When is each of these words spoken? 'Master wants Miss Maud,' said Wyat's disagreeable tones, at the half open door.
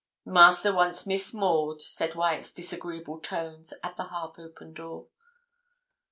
'Master 0.25 0.73
wants 0.73 1.05
Miss 1.05 1.31
Maud,' 1.31 1.79
said 1.79 2.15
Wyat's 2.15 2.51
disagreeable 2.51 3.19
tones, 3.19 3.71
at 3.83 3.97
the 3.97 4.05
half 4.07 4.39
open 4.39 4.73
door. 4.73 5.09